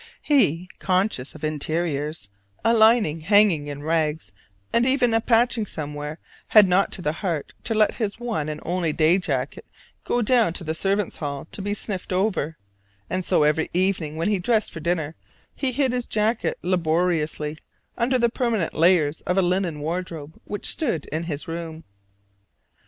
[0.23, 2.29] He, conscious of interiors,
[2.65, 4.31] a lining hanging in rags,
[4.73, 8.93] and even a patching somewhere, had not the heart to let his one and only
[8.93, 9.63] day jacket
[10.03, 12.57] go down to the servants' hall to be sniffed over:
[13.11, 15.13] and so every evening when he dressed for dinner
[15.53, 17.55] he hid his jacket laboriously
[17.95, 21.83] under the permanent layers of a linen wardrobe which stood in his room.